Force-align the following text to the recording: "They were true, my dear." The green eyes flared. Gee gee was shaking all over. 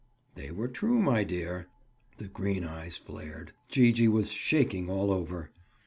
"They 0.33 0.49
were 0.49 0.67
true, 0.67 0.99
my 0.99 1.23
dear." 1.23 1.67
The 2.17 2.27
green 2.27 2.63
eyes 2.63 2.97
flared. 2.97 3.53
Gee 3.69 3.93
gee 3.93 4.07
was 4.07 4.31
shaking 4.31 4.89
all 4.89 5.11
over. 5.11 5.51